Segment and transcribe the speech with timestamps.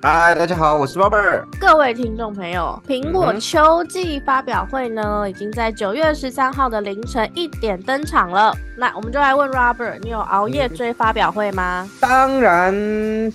[0.00, 1.42] 嗨，大家好，我是 Robert。
[1.58, 8.54] 各位听众朋友，苹果秋季发表会呢，已经在九月十三号的凌晨一点登场了。
[8.76, 11.90] 那我们就来问 Robert，你有熬夜追发表会吗？
[11.98, 12.72] 当然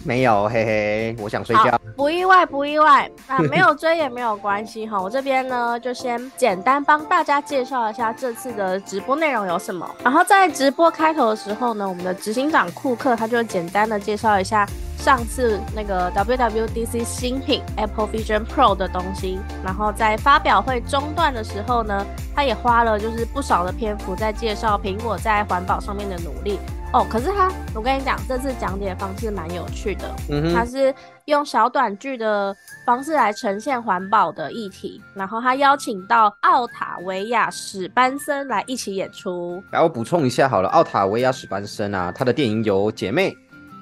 [0.05, 1.77] 没有，嘿嘿，我想睡觉。
[1.97, 3.11] 不意外，不意外。
[3.27, 9.85] 那没有追也没有关系哈， 我这边呢就先简单帮大家介绍一下这次的直播内容有什么。
[10.01, 14.65] 然后在直播开头的时候呢，我们的执行长库克他就简单的介绍一下。
[15.03, 26.57] 上次那个 WWDC 新品 Apple Vision Pro 的东西，然后在发表会中段的时候呢，他也花了就是不少的篇幅在介绍苹果在环保上面的努力
[26.93, 27.05] 哦。
[27.09, 30.95] 可是他，我跟你讲，这次讲解方式蛮有趣的，嗯他是
[31.25, 39.61] 用小短剧的方式来呈现环保的议题，然后他邀请到奥塔维亚史班森来一起演出。
[39.73, 43.31] 来，我补充一下好了，奥塔维亚史班森啊，他的电影有《姐妹》。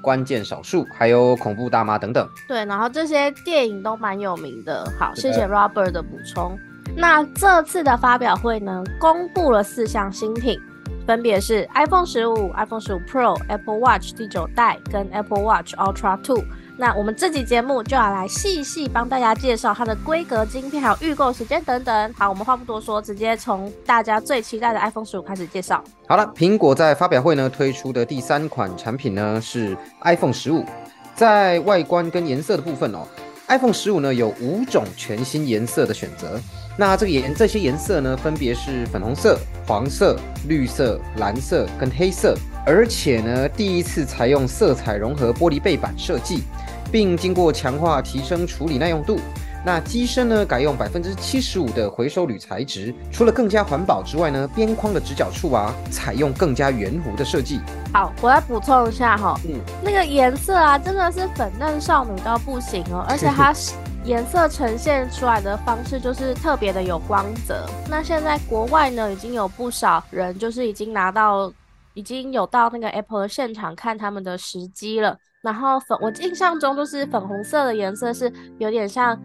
[0.02, 2.28] 关键少数，还有恐怖大妈等等。
[2.48, 4.92] 对，然后这些电影都蛮有名的。
[5.00, 6.58] 好，谢谢 Robert 的补充。
[6.96, 10.60] 那这次的发表会呢，公布了四项新品，
[11.08, 16.44] 分别是 iPhone 十五、iPhone 十五 Pro、Apple Watch 第九代跟 Apple Watch Ultra Two。
[16.82, 22.14] 那我们这集节目就要来细细帮大家介绍它的规格、晶片，还有预购时间等等。
[22.18, 25.84] 好，我们话不多说，直接从大家最期待的 iPhone 十五开始介绍。
[26.08, 30.66] 好了，苹果在发表会呢推出的第三款产品呢是 iPhone 十五，
[31.14, 33.06] 在外观跟颜色的部分哦
[33.48, 36.40] ，iPhone 十五呢有五种全新颜色的选择。
[36.80, 46.44] 那这个颜这些颜色呢分别是粉红色、黄色、绿色、蓝色跟黑色，而且呢第一次采用色彩融合玻璃背板设计。
[46.92, 49.18] 并经过强化提升处理耐用度，
[49.66, 57.62] 那机身呢改用百分之七十五的回收铝材质，除了更加环保之外呢，边框的直角处啊采用更加圆弧的设计。
[57.94, 63.56] 好，我来补充一下哈，嗯，那个颜色啊真的是粉嫩少女到不行哦， 而且它
[64.04, 67.66] 颜色呈现出来的方式就是特别的有光泽。
[67.90, 71.54] 那现在国外呢已经有不少人就是已经拿到，
[71.94, 75.18] 已经有到那个 Apple 的现场看他们的时机了。
[75.42, 79.20] 然后粉，我印象中就是粉红色的颜色是有点像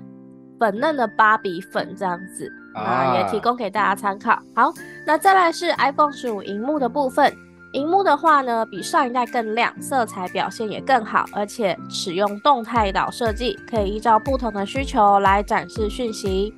[0.58, 4.38] 粉嫩的芭比粉这样子啊，也提供给大家参考。
[4.54, 4.72] 好，
[5.06, 7.30] 那再来是 iPhone 十五荧幕的部分，
[7.74, 16.54] 荧幕的话呢，比上一代更亮，色彩表现也更好，而且使用动态岛设计，可以依照不同的需求来展示讯息。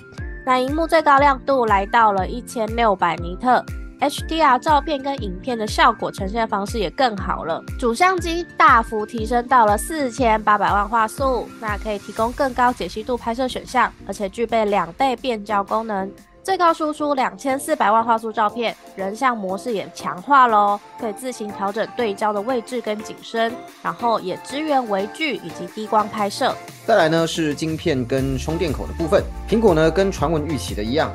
[0.47, 3.65] 那荧幕最高亮度来到了一千六百尼特。
[4.01, 16.09] HDR 照片跟影片的效果呈现方式也更好了，主相机大幅提升到了四千八百万画素，那可以提供更高解析度拍摄选项，而且具备两倍变焦功能，
[16.45, 26.55] 最高输出两千四百万画素照片，人像模式也强化喽，可以自行调整对焦的位置跟景深，然后也支援微距以及低光拍摄。
[26.87, 31.11] 再来呢是晶片跟充电口的部分，苹果呢跟传闻预期的一样。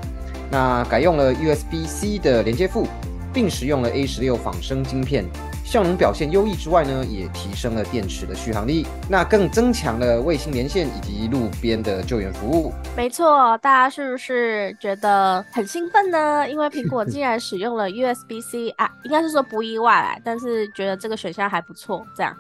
[0.54, 2.88] 那改用了 USB-C 的连接副，
[3.34, 5.26] 并使用了 A 十六仿生晶片，
[5.66, 12.72] 效能表现优异之外呢，也提升了电池的续航力，那更增强了卫星连线以及路边的救援服务。
[12.96, 16.46] 没错，大家是不是觉得很兴奋呢？
[16.48, 22.06] 因为苹果竟然使用了 USB-C 啊，应该是说不意外，但是觉得这个选项还不错。
[22.16, 22.38] 这样，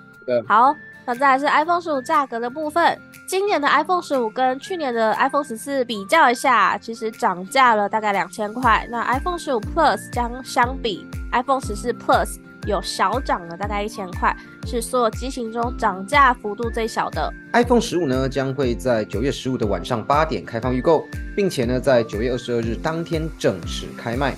[0.47, 0.72] 好。
[1.06, 2.97] 那再来是 iPhone 十五价格的部分，
[3.28, 8.88] 今年的 iPhone 十五跟去年的 iPhone 十四比较一下，其实涨价了大概两千块。
[8.90, 14.34] 那 iPhone 十五 Plus 将相比 iPhone 十四 Plus 有小涨了大概一千块，
[14.66, 17.30] 是所有机型中涨价幅度最小的。
[17.52, 21.06] iPhone 十五呢将会在九月十五的晚上八点开放预购，
[21.36, 24.34] 并且呢在九月二十二日当天正式开卖。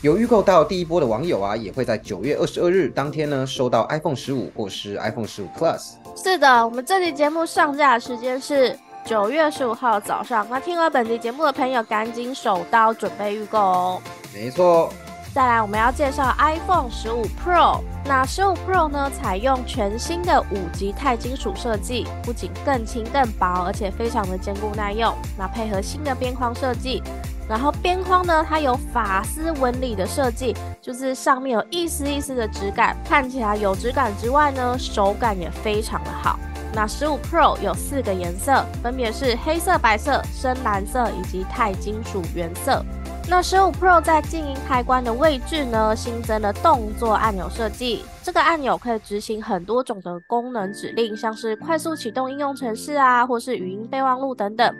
[0.00, 5.94] 有预购到第一波的网友啊，也会在九月二十二日当天呢收到 iPhone 十五或是 iPhone 十五 Plus。
[6.16, 10.46] 是的，我们这期节目上架的时间是九月十五号早上。
[10.48, 14.02] 那听了本期节目的朋友，赶紧手刀准备预购哦。
[14.32, 14.92] 没错。
[15.34, 17.80] 再来，我们要介绍 iPhone 十五 Pro。
[18.04, 25.12] 那十五 Pro 呢，采用全新的五级钛金属设计，不仅更轻更薄，而且非常的坚固耐用。
[25.36, 27.02] 那配合新的边框设计。
[27.48, 36.38] 然后边框呢，它有法丝纹理的设计，就是上面有一丝一丝的质感，看起来有质感之外呢，手感也非常的好。
[36.72, 42.84] 那十五 Pro 有四个颜色，分别是黑色、白色、深蓝色以及钛金属原色。
[43.28, 48.04] 那十五 Pro 在静音开关的位置呢，新增了动作按钮设计。
[48.22, 54.74] 这个按钮可以执行很多种的功能指令，像是快速启动应用程式啊，或是语音备忘录等等。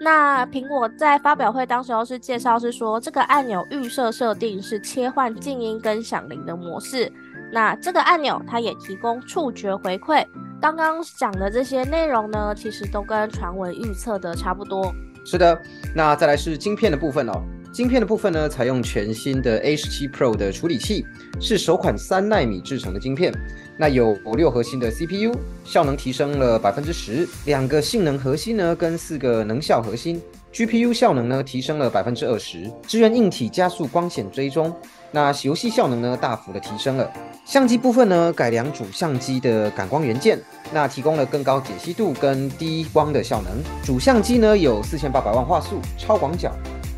[0.00, 7.12] 那苹果在发表会当时候是介绍是说，这个按钮预设设定是切换静音跟响铃的模式。
[7.52, 10.24] 那这个按钮它也提供触觉回馈。
[10.60, 14.92] 刚刚讲的这些内容呢，其实都跟传闻预测的差不多。
[15.24, 15.60] 是的，
[15.94, 17.42] 那再来是晶片的部分哦。
[17.72, 21.04] 晶片的部分呢，采用全新的 A 十七 Pro 的处理器，
[21.40, 23.32] 是首款三纳米制成的晶片。
[23.80, 25.32] 那有六核心的 CPU，
[25.64, 30.20] 效能提升了百分之十，两个性能核心呢，跟四个能效核心
[30.52, 34.74] ，GPU 效能呢提升了百分之二十，支援硬体加速光线追踪。
[35.12, 37.08] 那游戏效能呢，大幅的提升了。
[37.44, 40.38] 相机部分呢，改良主相机的感光元件，
[40.72, 43.52] 那提供了更高解析度跟低光的效能。
[43.84, 46.52] 主相机呢有四千八百万画素超广角，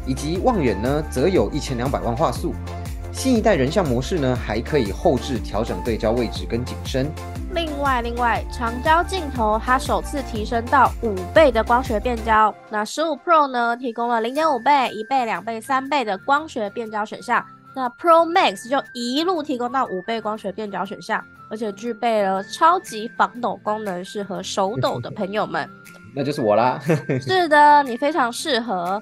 [0.06, 2.54] 以及望远呢则有一千两百万画素。
[3.20, 7.12] 新一代人像模式呢，还可以后置调整对焦位置跟景深。
[7.52, 12.54] 另外，另外长焦镜头它首次提升到五倍的光学变焦。
[12.70, 17.44] 那十五 Pro 呢，提供了零点五倍、一倍、两倍、三倍的光学变焦选项。
[17.76, 25.68] 那 Pro Max 就一路提供到五倍光学变焦选项，而且具备了超级防抖功能，适合手抖的朋友们。
[26.16, 26.80] 那就是我啦。
[27.20, 29.00] 是的，你非常适合。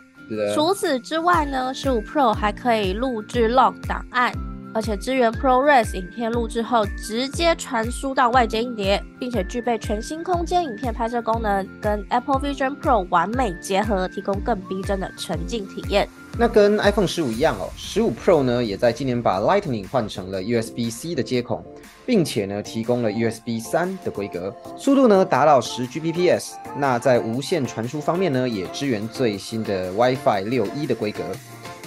[0.55, 4.33] 除此之外呢，十五 Pro 还可以录制 log 档案，
[4.75, 16.09] 而且支援 ProRes 影片录制后直接传输到外接硬碟，并且具备全新空间影片拍摄功能，跟 Apple Vision Pro 完美结合，提供更逼真的沉浸体验。
[16.41, 21.65] 那跟 iPhone 十五一样哦，十五 Pro 呢也在今年把 Lightning 换成了 USB-C 的接孔，
[22.09, 26.53] 并且呢提供了 USB 三的规格，速度呢达到十 Gbps。
[26.79, 31.23] 那在无线传输方面呢，也支援最新的 WiFi 六一的规格，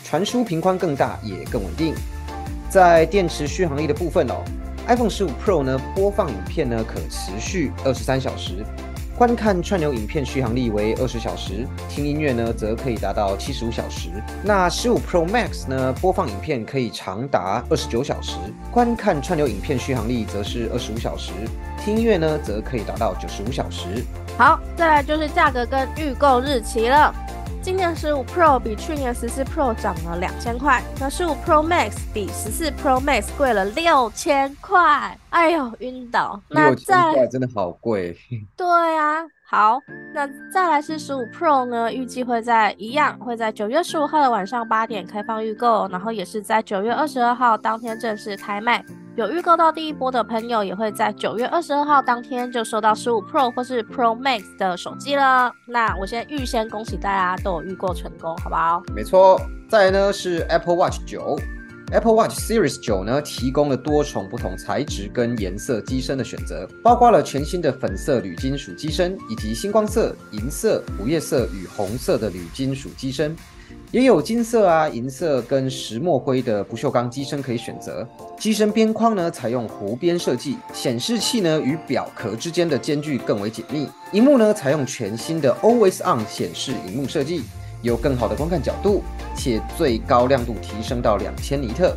[0.04, 1.96] 传输频宽更大也更稳定。
[2.70, 4.44] 在电池续航力的部分哦
[4.88, 8.64] ，iPhone 十五 Pro 呢播放影片呢可持续二十三小时。
[9.18, 14.10] 观看串流影片续航力为二十小时，听音乐呢则可以达到七十五小时。
[14.44, 18.36] 那十五 Pro Max 呢，播放影片可以长达二十九小时，
[18.72, 21.31] 观看串流影片续航力则是二十五小时，
[21.84, 24.04] 听音乐呢则可以达到九十五小时。
[24.38, 27.13] 好，再来就是价格跟预购日期了。
[27.63, 36.42] 今年十五 Pro 比去年十四 Pro 涨了两千块，那十五 Pro Max 比十四 Pro Max 贵了六千块，哎呦晕倒！
[36.50, 38.18] 那在真的好贵。
[38.58, 38.66] 对
[38.98, 39.81] 啊，好，
[40.13, 48.81] 那再来是十五 Pro 呢，预计会在一样会在九月十五号的晚上八点开放预购，然后也是在九月二十二号当天正式开卖。
[49.18, 55.51] 有预购到第一波的朋友，也会在九月二十二号当天就收到十五 Pro 或是 Pro Max 的手机了。
[55.68, 58.81] 那我先预先恭喜大家都有预购成功，好不好？
[58.95, 59.38] 没错。
[59.68, 61.38] 再来呢是 Apple Watch 九
[61.92, 73.36] ，Apple Watch Series 九呢提供了多重不同材质跟颜色机身的选择，包括了全新的粉色铝金属机身，以及星光色、银色、午夜色与红色的铝金属机身。
[73.92, 78.08] 也有金色啊、银色跟石墨灰的不锈钢机身可以选择。
[78.38, 83.88] 机身边框呢采用弧边设计，显示器呢与表壳之间的间距更为紧密。
[84.14, 87.44] 荧幕呢采用全新的 Always On 显示荧幕设计，
[87.81, 89.04] 有更好的观看角度，
[89.36, 91.95] 且最高亮度提升到两千尼特，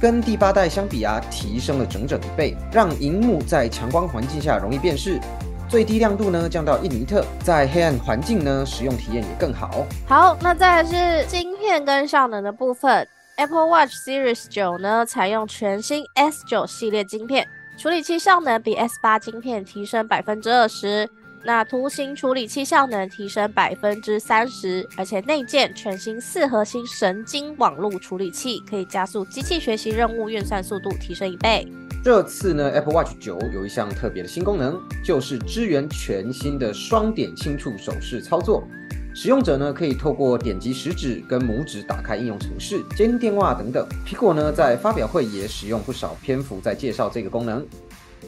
[0.00, 5.20] 跟第八代相比啊提升了整整一倍，让荧幕在强光环境下容易辨识。
[5.68, 9.84] 最低亮度呢降到一尼特，在黑暗环境呢使用体验也更好。
[10.06, 13.06] 好，那再来是晶片跟效能的部分。
[13.36, 21.08] Apple Watch Series 九呢采用全新 S 九系列晶片，处理器效能比 S 八晶片提升百分之二十。
[21.46, 31.70] 那图形处理器效能提升百分之三十，而且内建全新四核心神经网络处理器，可以加速机器学习任务运算速度提升一倍。
[32.02, 38.66] 这次呢，Apple Watch 九有一项特别的新功能，就是支援全新的双点轻触手势操作。
[39.14, 43.86] 使用者呢可以透过点击食指跟拇指打开应用程式、接听电话等等。
[44.06, 47.64] 苹果呢在发表会也使用不少篇幅在介绍这个功能。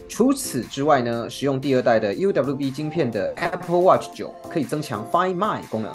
[0.09, 5.93] 除此之外呢，使用第二代的 UWB 晶片的 Apple Watch 九可以增强 Find My 功能。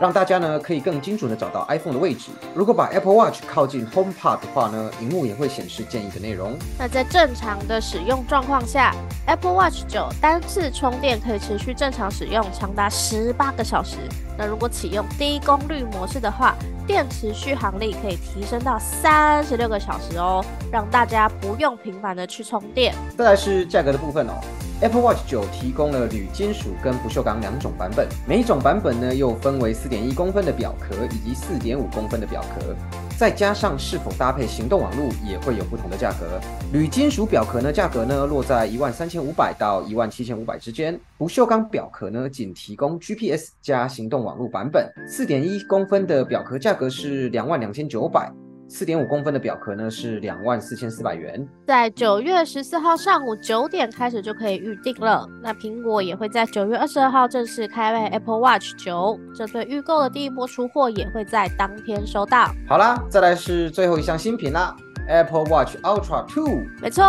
[0.00, 2.30] 让大家呢可以更精准的找到 iPhone 的位置。
[2.52, 6.58] 如果把 Apple Watch 靠近 HomePod 的话呢，荧幕也会显示建议的内容。
[6.76, 8.92] 那在正常的使用状况下
[9.28, 13.98] ，Apple Watch 九单次充电可以持续正常使用长达十八个小时。
[14.36, 22.94] 那如果启用低功率模式的话，电池续航力可以提升到三十六个小时哦，让大家不用频繁的去充电。
[23.16, 24.34] 再来是价格的部分哦。
[24.80, 32.74] Apple Watch 九提供了铝金属跟不锈钢两种版本，每一种版本呢又分为四点一公分的表壳以及四点五公分的表壳，
[33.16, 36.40] 再加上是否搭配行动网络也会有不同的价格。
[36.72, 48.32] 铝金属表壳呢价格呢落在一万三千五百到一万七千五百之间，不锈钢表壳呢仅提供 GPS 加行动网络版本，四点一公分的表壳价格是两万两千九百。
[48.66, 55.28] 四点五公分的表壳呢是两万四千四百元，在九月十四号上午九点开始就可以预定了。
[55.42, 62.50] 那苹果也会在九月二十二号正式开卖 Apple Watch 九，这对预购的第一波出货也会在当天收到。
[62.66, 64.74] 好啦，再来是最后一项新品啦
[65.08, 66.64] ，Apple Watch Ultra Two。
[66.80, 67.04] 没错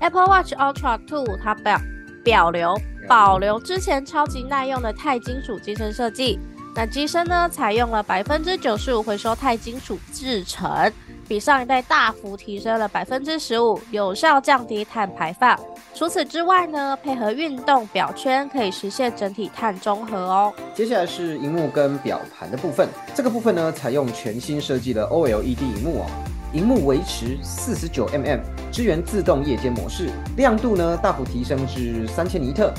[0.00, 1.78] ，Apple Watch Ultra Two 它表
[2.22, 2.74] 表留
[3.08, 6.38] 保留之前超级耐用的钛金属机身设计。
[6.76, 10.92] 那机身呢，采用了百分之九十五回收钛金属制成，
[11.28, 15.56] 比上一代大幅提升了百分之十五，有效降低碳排放。
[15.94, 20.52] 除此之外呢，配合运动表圈，可以实现整体碳中和哦。
[20.74, 26.06] 接下来是荧幕跟表盘的部分，这个部分呢，采用全新设计的 OLED 荧幕哦，
[26.52, 28.40] 荧幕维持四十九 mm，
[28.72, 32.74] 支援自动夜间模式，亮度呢大幅提升至三千尼特。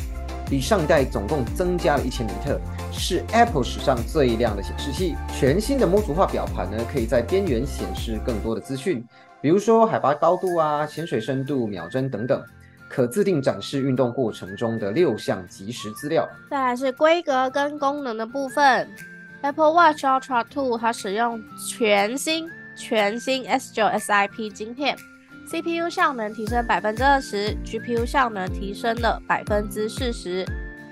[0.50, 2.60] 比上一代总共增加了一千尼特，
[2.92, 5.16] 是 Apple 史上最亮的显示器。
[5.34, 9.04] 全新的模组化表盘呢，可以在边缘显示更多的资讯，
[9.42, 12.44] 比如说海拔高度啊、潜水深度、秒针等等，
[12.88, 16.28] 可自定展示运动过程中的六项即时资料。
[16.50, 18.88] 再来是规格跟功能的部分
[19.42, 24.96] ，Apple Watch Ultra 2它使用全新全新 S9 SiP 晶片。
[25.48, 30.44] CPU 效能提升百分之二十，GPU 效能提升了百分之四十，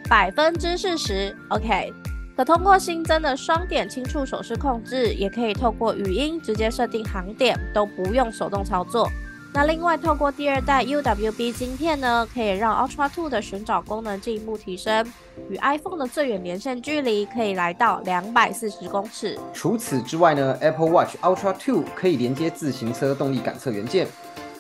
[0.08, 1.92] 百分之四十，OK。
[2.38, 9.10] 可通过新增的双点轻触手势控制，也可以透过语音直接设定航点，都不用手动操作。
[9.56, 15.06] 那另外，透过第二代 UWB 晶片呢，可以让 Ultra Two 的寻找功能进一步提升，
[15.50, 19.38] 与 iPhone 的最远连线距离可以来到两百四十公尺。
[19.54, 24.08] 除此之外呢，Apple Watch Ultra Two 可以连接自行车动力感测元件。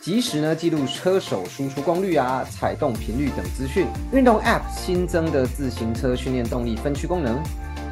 [0.04, 3.88] 及时呢记录车手输出功率啊、踩动频率等资讯。
[4.12, 7.42] 运动 App 新增的自行车训练动力分区功能。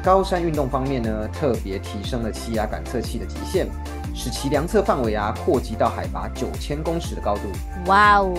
[0.04, 3.66] 高山运动方面呢，特别提升了气压感测器的极限。
[4.14, 7.44] 使其量测范围啊扩及到海拔九千公尺的高度。
[7.86, 8.34] 哇哦！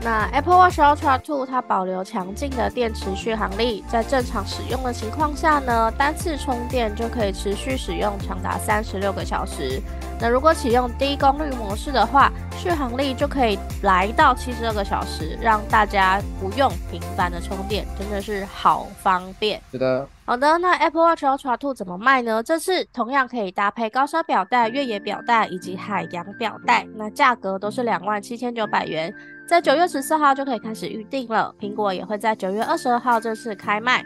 [0.00, 9.82] 那 Apple Watch Ultra 2它保留强劲的电池续航力，在正常使用的情况下呢，单次充电就可以持续使用长达三十六个小时。
[10.18, 19.62] 那如果启用低功率模式的话，续航力就可以来到七十二个小时，让大家不用频繁的充电，真的是好方便。
[19.70, 20.06] 是的。
[20.26, 22.42] 好的，那 Apple Watch Ultra 2怎么卖呢？
[22.42, 29.14] 这次同样可以搭配高烧表带、越野表带以及海洋表带，那价格都是两万七千九百元，
[29.48, 31.54] 在九月十四号就可以开始预定了。
[31.60, 34.04] 苹果也会在九月二十二号正式开卖。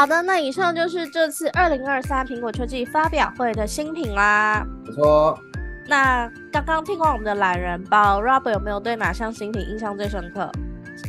[0.00, 4.66] 好的，那以上就是这次二零二三苹果秋季发表会的新品啦。
[4.86, 5.38] 没错。
[5.86, 10.50] 那刚刚听完我们的懒人包，Rob 有没有对哪项新品印象最深刻？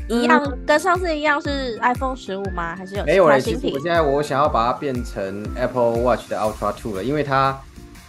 [0.09, 2.75] 一样跟上次一样是 iPhone 十五吗？
[2.75, 3.73] 还是有没有新品？
[3.73, 7.57] 我现在我想要把它变成 Apple Watch 的 Ultra Two 了，因为它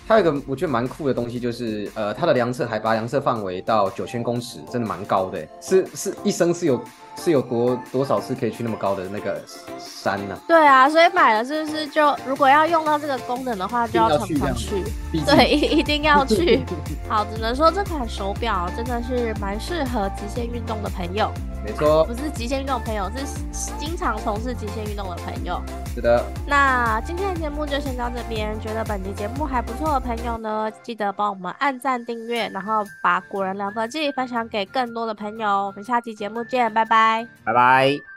[0.08, 6.82] 它有一个我觉得蛮酷的东西，就是呃它的量测海拔量测范围到九千公尺，真的蛮高的，是是一生是有。
[7.16, 9.40] 是有多多少次可以去那么高的那个
[9.78, 10.36] 山呢？
[10.48, 14.82] 对啊，所以买了是不是就如果要用到这个功能的话，就要常常去。
[15.26, 16.64] 对，一定要去。
[17.08, 21.30] 好，只能说这款手表真的是蛮适合极限运动的朋友。
[21.64, 25.62] 没错，不是极限运动朋友，是经常从事极限运动的朋友。
[25.94, 26.24] 是的。
[26.46, 28.58] 那今天的节目就先到这边。
[28.60, 35.66] 觉得本期节目还不错的朋友呢，记得帮我们按赞、订阅，然后把古人聊科技分享给更多的朋友。
[35.66, 37.26] 我们下期节目见，拜拜。
[37.44, 38.11] 拜拜。